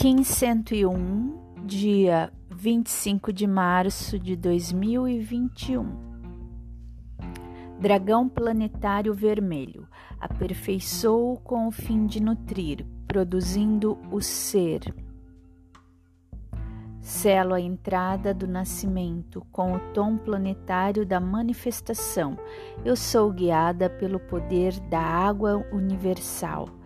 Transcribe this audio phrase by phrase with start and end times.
[0.00, 5.88] Kim 101, dia 25 de março de 2021.
[7.80, 9.88] Dragão planetário vermelho
[10.20, 14.94] aperfeiçoou com o fim de nutrir, produzindo o ser.
[17.00, 22.38] Selo a entrada do nascimento com o tom planetário da manifestação.
[22.84, 26.77] Eu sou guiada pelo poder da água universal.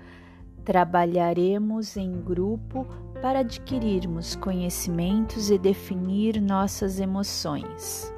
[0.65, 2.87] Trabalharemos em grupo
[3.21, 8.13] para adquirirmos conhecimentos e definir nossas emoções.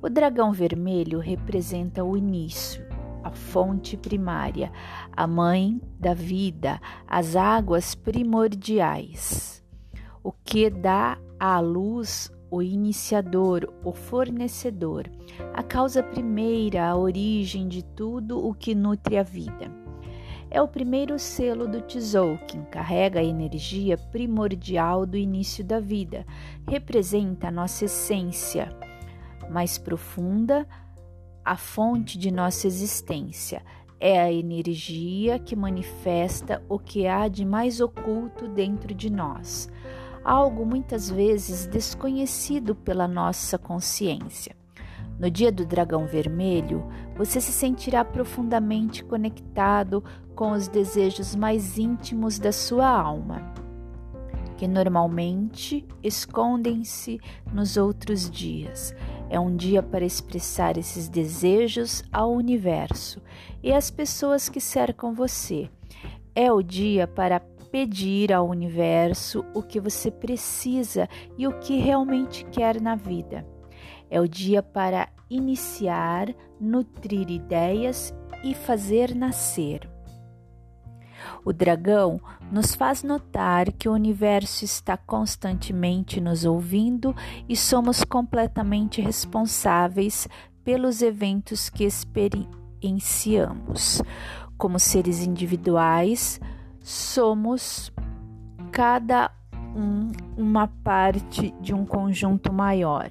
[0.00, 2.86] O dragão vermelho representa o início,
[3.24, 4.70] a fonte primária,
[5.10, 9.64] a mãe da vida, as águas primordiais,
[10.22, 15.10] o que dá à luz o iniciador, o fornecedor,
[15.52, 19.70] a causa primeira, a origem de tudo o que nutre a vida.
[20.50, 26.24] É o primeiro selo do Tzolk'in, carrega a energia primordial do início da vida,
[26.66, 28.74] representa a nossa essência
[29.50, 30.66] mais profunda,
[31.44, 33.62] a fonte de nossa existência.
[34.00, 39.70] É a energia que manifesta o que há de mais oculto dentro de nós
[40.26, 44.56] algo muitas vezes desconhecido pela nossa consciência.
[45.20, 46.84] No dia do dragão vermelho,
[47.16, 50.02] você se sentirá profundamente conectado
[50.34, 53.40] com os desejos mais íntimos da sua alma,
[54.56, 57.20] que normalmente escondem-se
[57.52, 58.92] nos outros dias.
[59.30, 63.22] É um dia para expressar esses desejos ao universo
[63.62, 65.70] e às pessoas que cercam você.
[66.34, 67.40] É o dia para
[67.76, 71.06] pedir ao universo o que você precisa
[71.36, 73.46] e o que realmente quer na vida.
[74.08, 79.86] É o dia para iniciar, nutrir ideias e fazer nascer.
[81.44, 82.18] O dragão
[82.50, 87.14] nos faz notar que o universo está constantemente nos ouvindo
[87.46, 90.26] e somos completamente responsáveis
[90.64, 94.00] pelos eventos que experienciamos.
[94.56, 96.40] Como seres individuais,
[96.86, 97.92] somos
[98.70, 99.32] cada
[99.74, 103.08] um uma parte de um conjunto maior.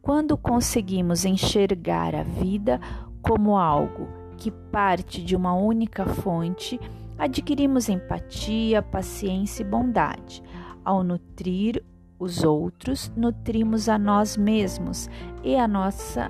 [0.00, 2.80] Quando conseguimos enxergar a vida
[3.22, 6.80] como algo que parte de uma única fonte,
[7.16, 10.42] adquirimos empatia, paciência e bondade.
[10.84, 11.80] Ao nutrir
[12.18, 15.08] os outros, nutrimos a nós mesmos
[15.44, 16.28] e a nossa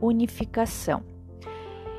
[0.00, 1.15] unificação.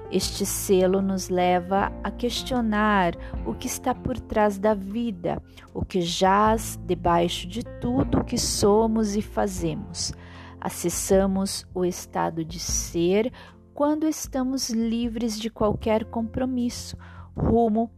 [0.09, 3.13] Este selo nos leva a questionar
[3.45, 5.41] o que está por trás da vida,
[5.73, 10.13] o que jaz debaixo de tudo o que somos e fazemos.
[10.62, 13.34] Acessamos o estado de ser
[13.73, 16.97] quando estamos livres de qualquer compromisso,
[17.35, 17.91] rumo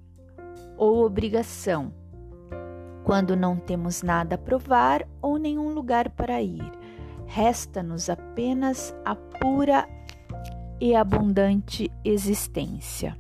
[0.77, 1.93] ou obrigação,
[3.03, 6.71] quando não temos nada a provar ou nenhum lugar para ir.
[7.27, 9.87] Resta-nos apenas a pura
[10.81, 13.17] e abundante existência.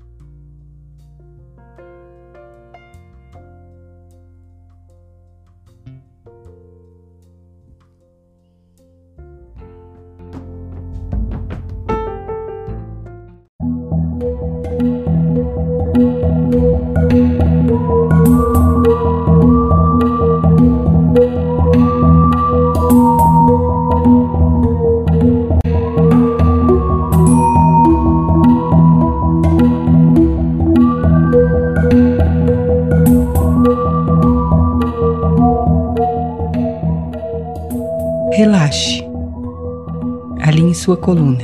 [41.09, 41.43] Coluna.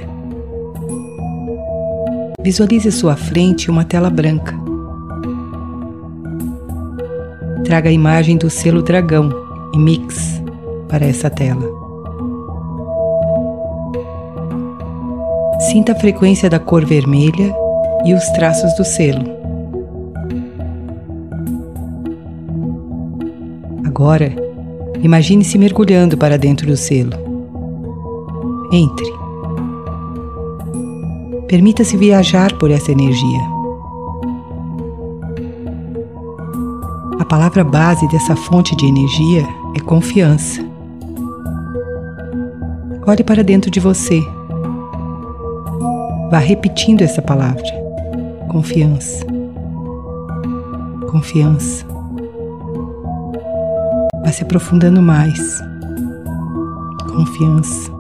[2.40, 4.56] Visualize à sua frente uma tela branca.
[7.64, 9.31] Traga a imagem do selo dragão
[9.74, 10.40] e mix
[10.88, 11.68] para essa tela.
[15.72, 17.51] Sinta a frequência da cor vermelha
[18.06, 19.25] e os traços do selo.
[23.84, 24.45] Agora,
[25.04, 27.12] Imagine-se mergulhando para dentro do selo.
[28.72, 29.25] Entre.
[31.47, 33.39] Permita-se viajar por essa energia.
[37.19, 40.65] A palavra base dessa fonte de energia é confiança.
[43.07, 44.19] Olhe para dentro de você.
[46.31, 47.63] Vá repetindo essa palavra.
[48.50, 49.25] Confiança.
[51.12, 51.86] Confiança.
[54.21, 55.62] Vai se aprofundando mais.
[57.15, 57.94] Confiança.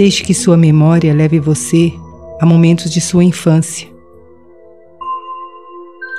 [0.00, 1.92] Deixe que sua memória leve você
[2.40, 3.86] a momentos de sua infância.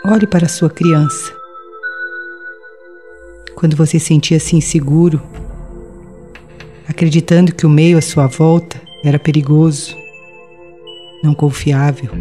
[0.05, 1.33] Olhe para sua criança.
[3.55, 5.19] Quando você sentia-se inseguro,
[6.87, 9.97] acreditando que o meio à sua volta era perigoso,
[11.23, 12.11] não confiável.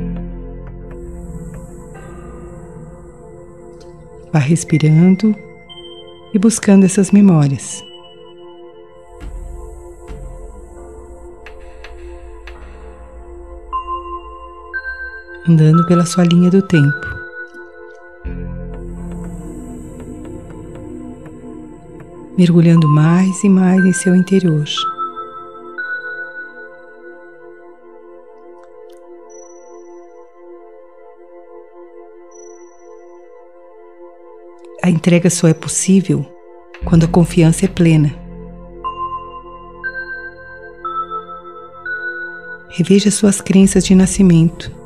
[4.32, 5.36] Vá respirando
[6.32, 7.89] e buscando essas memórias.
[15.50, 17.06] Andando pela sua linha do tempo.
[22.38, 24.64] Mergulhando mais e mais em seu interior.
[34.84, 36.24] A entrega só é possível
[36.84, 38.14] quando a confiança é plena.
[42.68, 44.78] Reveja suas crenças de nascimento.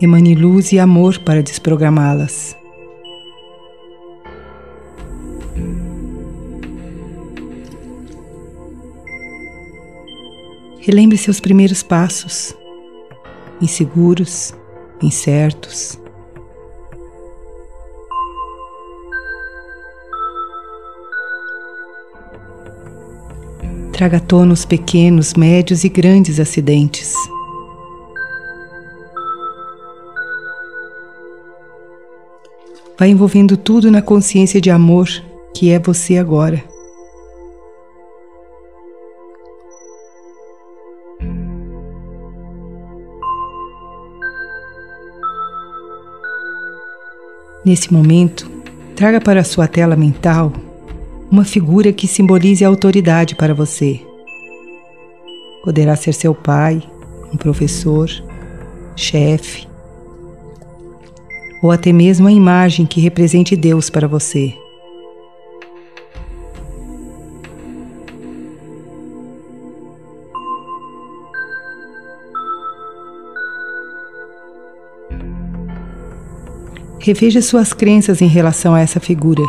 [0.00, 2.56] Emane luz e amor para desprogramá-las.
[10.80, 12.54] Relembre seus primeiros passos,
[13.60, 14.54] inseguros,
[15.02, 15.98] incertos.
[23.96, 24.20] traga à
[24.66, 27.14] pequenos, médios e grandes acidentes.
[32.98, 35.06] Vai envolvendo tudo na consciência de amor
[35.54, 36.62] que é você agora.
[47.64, 48.48] Nesse momento,
[48.94, 50.52] traga para sua tela mental
[51.30, 54.00] uma figura que simbolize a autoridade para você.
[55.64, 56.80] Poderá ser seu pai,
[57.32, 58.08] um professor,
[58.94, 59.66] chefe,
[61.62, 64.54] ou até mesmo a imagem que represente Deus para você.
[77.06, 79.44] Reveja suas crenças em relação a essa figura.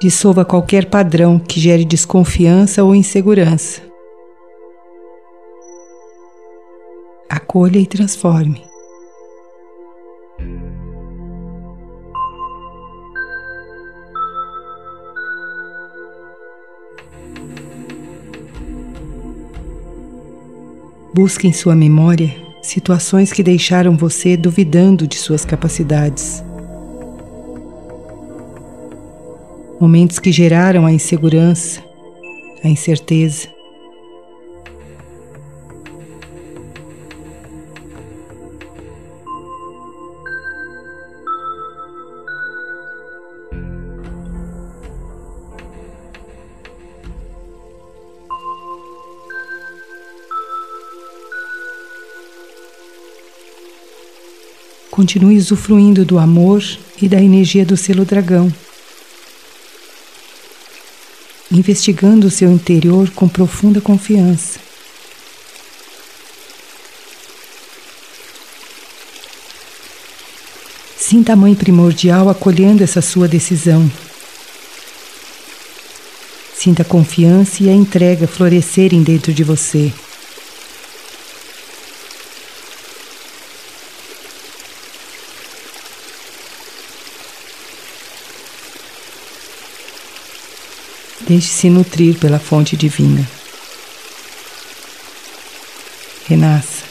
[0.00, 3.82] Dissolva qualquer padrão que gere desconfiança ou insegurança.
[7.56, 8.62] Acolha e transforme.
[21.14, 26.44] Busque em sua memória situações que deixaram você duvidando de suas capacidades.
[29.80, 31.82] momentos que geraram a insegurança,
[32.62, 33.55] a incerteza.
[54.96, 56.64] Continue usufruindo do amor
[57.00, 58.50] e da energia do selo dragão
[61.50, 64.58] investigando o seu interior com profunda confiança.
[70.98, 73.88] Sinta a Mãe Primordial acolhendo essa sua decisão.
[76.52, 79.92] Sinta a confiança e a entrega florescerem dentro de você.
[91.26, 93.28] Deixe-se nutrir pela fonte divina.
[96.28, 96.84] Renasça.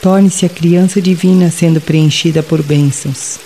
[0.00, 3.38] Torne-se a criança divina sendo preenchida por bênçãos.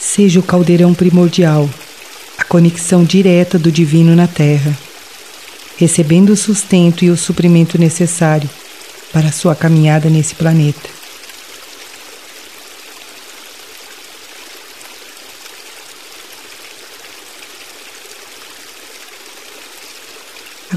[0.00, 1.68] Seja o caldeirão primordial,
[2.38, 4.74] a conexão direta do divino na Terra,
[5.76, 8.48] recebendo o sustento e o suprimento necessário
[9.12, 10.95] para a sua caminhada nesse planeta.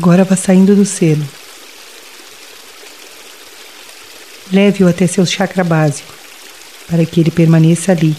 [0.02, 1.28] Agora vá saindo do selo.
[4.50, 6.14] Leve-o até seu chakra básico,
[6.88, 8.16] para que ele permaneça ali,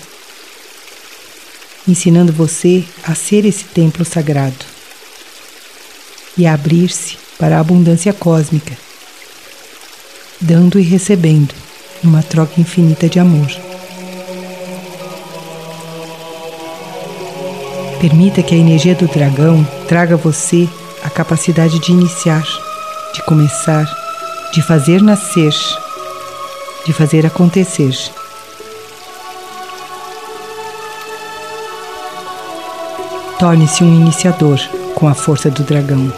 [1.89, 4.63] ensinando você a ser esse templo sagrado
[6.37, 8.77] e a abrir-se para a abundância cósmica,
[10.39, 11.55] dando e recebendo
[12.03, 13.49] numa troca infinita de amor.
[18.03, 20.69] Permita que a energia do dragão traga você
[21.11, 22.45] a capacidade de iniciar,
[23.13, 23.85] de começar,
[24.53, 25.53] de fazer nascer,
[26.87, 27.93] de fazer acontecer.
[33.41, 34.61] Torne-se um iniciador
[34.95, 36.13] com a força do dragão.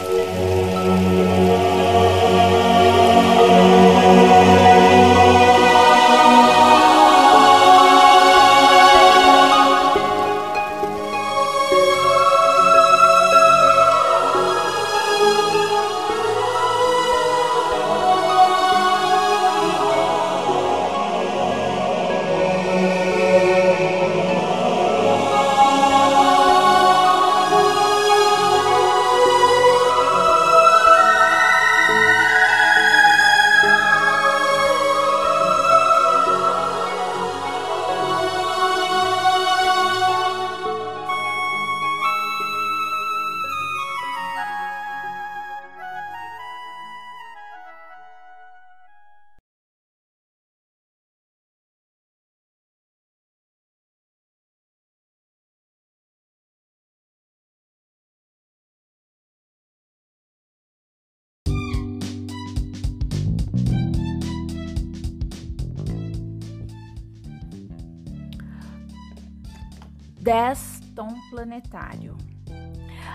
[70.23, 72.17] Dez tom planetário.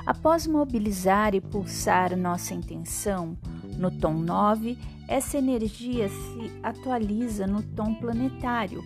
[0.06, 3.38] Após mobilizar e pulsar nossa intenção
[3.78, 8.84] no tom 9, essa energia se atualiza no tom planetário.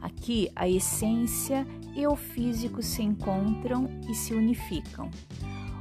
[0.00, 1.66] Aqui a essência
[1.96, 5.10] e o físico se encontram e se unificam.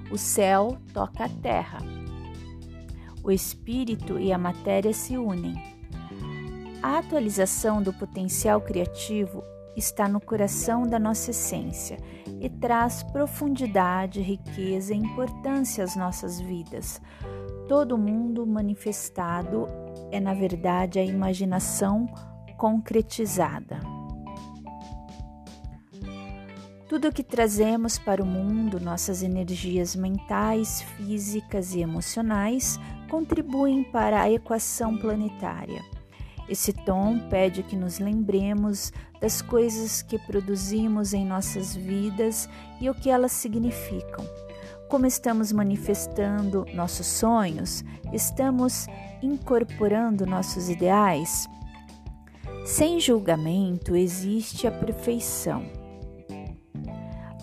[0.09, 1.77] O céu toca a terra.
[3.23, 5.61] O espírito e a matéria se unem.
[6.81, 9.43] A atualização do potencial criativo
[9.75, 11.97] está no coração da nossa essência
[12.39, 17.01] e traz profundidade, riqueza e importância às nossas vidas.
[17.67, 19.67] Todo mundo manifestado
[20.11, 22.07] é, na verdade, a imaginação
[22.57, 23.79] concretizada.
[26.87, 34.21] Tudo o que trazemos para o mundo, nossas energias mentais, físicas e emocionais, contribuem para
[34.21, 35.81] a equação planetária.
[36.53, 42.47] Esse tom pede que nos lembremos das coisas que produzimos em nossas vidas
[42.79, 44.23] e o que elas significam.
[44.87, 47.83] Como estamos manifestando nossos sonhos,
[48.13, 48.85] estamos
[49.19, 51.47] incorporando nossos ideais.
[52.63, 55.82] Sem julgamento existe a perfeição.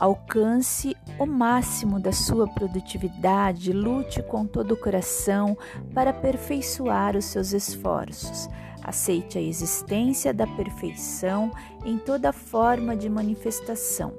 [0.01, 5.55] Alcance o máximo da sua produtividade, lute com todo o coração
[5.93, 8.49] para aperfeiçoar os seus esforços.
[8.83, 11.53] Aceite a existência da perfeição
[11.85, 14.15] em toda forma de manifestação.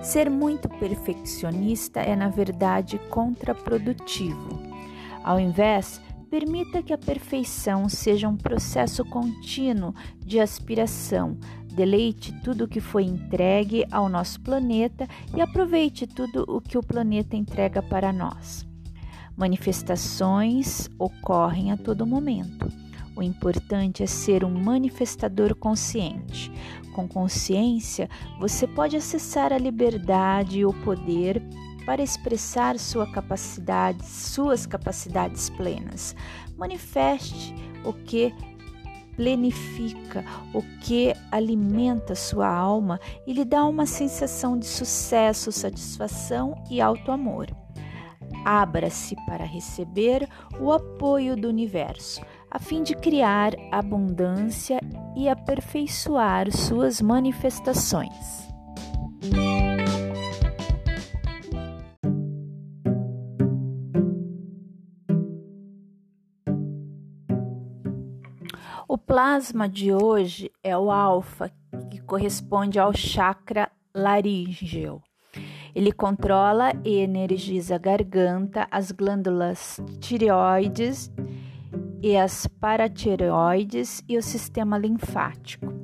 [0.00, 4.58] Ser muito perfeccionista é, na verdade, contraprodutivo.
[5.22, 11.36] Ao invés, permita que a perfeição seja um processo contínuo de aspiração.
[11.74, 16.82] Deleite tudo o que foi entregue ao nosso planeta e aproveite tudo o que o
[16.82, 18.64] planeta entrega para nós.
[19.36, 22.68] Manifestações ocorrem a todo momento.
[23.16, 26.52] O importante é ser um manifestador consciente.
[26.94, 31.42] Com consciência, você pode acessar a liberdade e o poder
[31.84, 36.14] para expressar sua capacidade, suas capacidades plenas.
[36.56, 37.52] Manifeste
[37.84, 38.32] o que
[39.16, 46.80] plenifica, o que alimenta sua alma e lhe dá uma sensação de sucesso, satisfação e
[46.80, 47.48] alto amor.
[48.44, 50.28] Abra-se para receber
[50.60, 52.20] o apoio do universo
[52.54, 54.78] a fim de criar abundância
[55.16, 58.43] e aperfeiçoar suas manifestações.
[68.94, 71.50] O plasma de hoje é o alfa,
[71.90, 75.02] que corresponde ao chakra laríngeo.
[75.74, 81.10] Ele controla e energiza a garganta, as glândulas tireoides
[82.00, 85.74] e as paratireoides e o sistema linfático.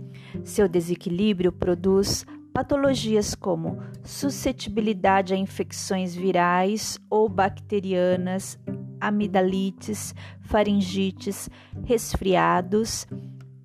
[0.45, 8.57] Seu desequilíbrio produz patologias como suscetibilidade a infecções virais ou bacterianas,
[9.01, 11.49] amidalites, faringites,
[11.85, 13.07] resfriados,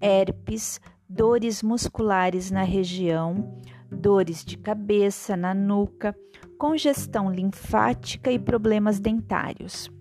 [0.02, 3.60] herpes, dores musculares na região,
[3.92, 6.16] dores de cabeça, na nuca,
[6.58, 9.92] congestão linfática e problemas dentários.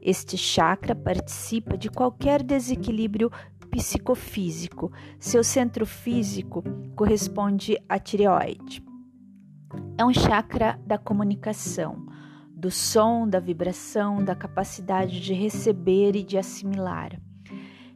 [0.00, 3.30] Este chakra participa de qualquer desequilíbrio
[3.70, 4.92] psicofísico.
[5.18, 6.62] Seu centro físico
[6.94, 8.84] corresponde à tireoide.
[9.98, 12.06] É um chakra da comunicação,
[12.56, 17.20] do som, da vibração, da capacidade de receber e de assimilar.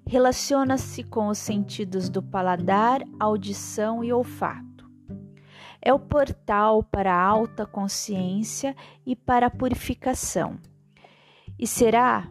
[0.06, 4.86] Relaciona-se com os sentidos do paladar, audição e olfato.
[5.80, 8.76] É o portal para a alta consciência
[9.06, 10.58] e para a purificação.
[11.58, 12.30] E será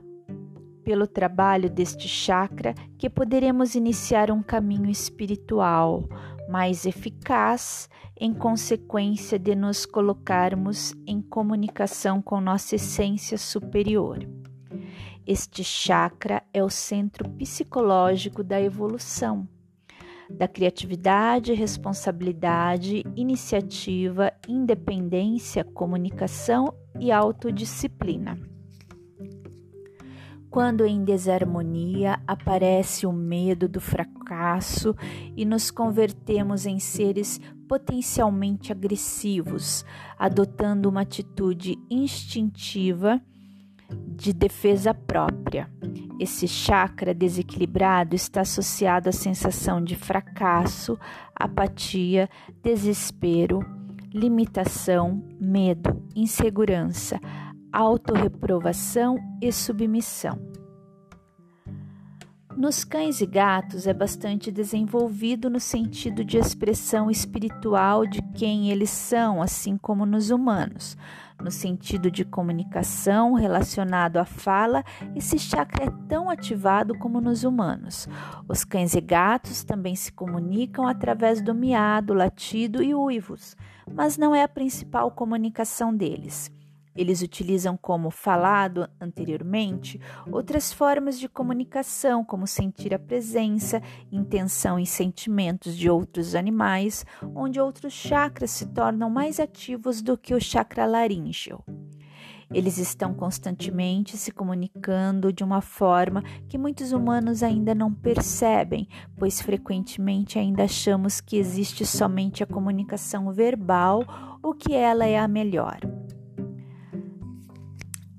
[0.83, 6.07] pelo trabalho deste chakra que poderemos iniciar um caminho espiritual
[6.49, 7.87] mais eficaz
[8.19, 14.19] em consequência de nos colocarmos em comunicação com nossa essência superior.
[15.25, 19.47] Este chakra é o centro psicológico da evolução,
[20.27, 28.58] da criatividade, responsabilidade, iniciativa, independência, comunicação e autodisciplina.
[30.49, 34.95] Quando em desarmonia aparece o medo do fracasso
[35.37, 39.85] e nos convertemos em seres potencialmente agressivos,
[40.17, 43.21] adotando uma atitude instintiva
[44.07, 45.69] de defesa própria.
[46.19, 50.97] Esse chakra desequilibrado está associado à sensação de fracasso,
[51.35, 52.27] apatia,
[52.61, 53.59] desespero,
[54.11, 57.19] limitação, medo, insegurança,
[57.71, 60.49] autorreprovação e submissão.
[62.59, 68.89] Nos cães e gatos é bastante desenvolvido no sentido de expressão espiritual de quem eles
[68.89, 70.97] são, assim como nos humanos.
[71.41, 74.83] No sentido de comunicação relacionado à fala,
[75.15, 78.09] esse chakra é tão ativado como nos humanos.
[78.45, 83.55] Os cães e gatos também se comunicam através do miado, latido e uivos,
[83.89, 86.51] mas não é a principal comunicação deles.
[86.99, 94.85] Eles utilizam, como falado anteriormente, outras formas de comunicação, como sentir a presença, intenção e
[94.85, 100.85] sentimentos de outros animais, onde outros chakras se tornam mais ativos do que o chakra
[100.85, 101.63] laríngeo.
[102.53, 109.39] Eles estão constantemente se comunicando de uma forma que muitos humanos ainda não percebem, pois
[109.39, 114.03] frequentemente ainda achamos que existe somente a comunicação verbal
[114.43, 115.79] ou que ela é a melhor.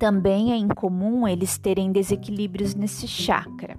[0.00, 3.76] Também é incomum eles terem desequilíbrios nesse chakra.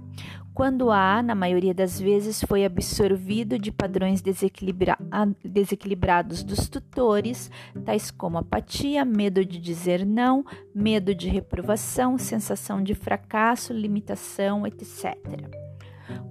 [0.54, 4.96] Quando há, na maioria das vezes, foi absorvido de padrões desequilibra
[5.44, 7.50] desequilibrados dos tutores,
[7.84, 15.16] tais como apatia, medo de dizer não, medo de reprovação, sensação de fracasso, limitação, etc.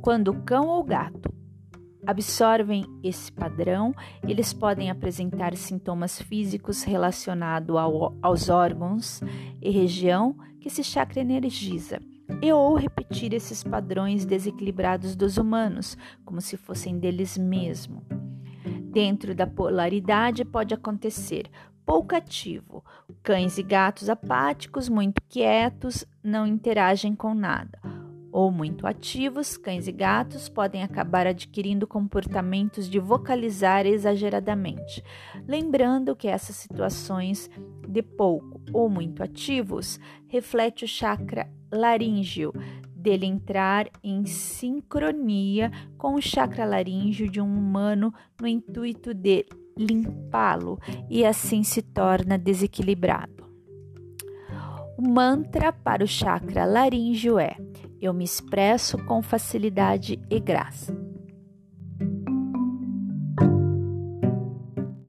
[0.01, 1.40] Quando o cão ou gato
[2.05, 3.93] absorvem esse padrão,
[4.27, 9.21] eles podem apresentar sintomas físicos relacionados ao, aos órgãos
[9.61, 11.99] e região que esse chakra energiza,
[12.41, 18.03] e ou repetir esses padrões desequilibrados dos humanos, como se fossem deles mesmos.
[18.91, 21.49] Dentro da polaridade pode acontecer
[21.85, 22.83] pouco ativo,
[23.23, 28.00] cães e gatos apáticos, muito quietos, não interagem com nada
[28.31, 35.03] ou muito ativos, cães e gatos podem acabar adquirindo comportamentos de vocalizar exageradamente.
[35.47, 37.49] Lembrando que essas situações
[37.87, 42.53] de pouco ou muito ativos reflete o chakra laríngeo,
[43.01, 50.77] dele entrar em sincronia com o chakra laríngeo de um humano no intuito de limpá-lo
[51.09, 53.41] e assim se torna desequilibrado.
[54.97, 57.55] O mantra para o chakra laríngeo é:
[58.01, 61.10] Eu me expresso com facilidade e graça.